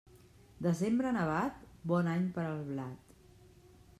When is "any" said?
2.15-2.25